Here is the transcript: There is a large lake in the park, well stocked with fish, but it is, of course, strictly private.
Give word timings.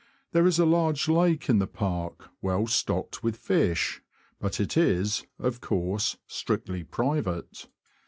There 0.31 0.47
is 0.47 0.57
a 0.57 0.65
large 0.65 1.07
lake 1.07 1.47
in 1.47 1.59
the 1.59 1.67
park, 1.67 2.29
well 2.41 2.65
stocked 2.65 3.21
with 3.21 3.35
fish, 3.37 4.01
but 4.39 4.59
it 4.59 4.75
is, 4.75 5.27
of 5.37 5.61
course, 5.61 6.17
strictly 6.25 6.83
private. 6.83 7.67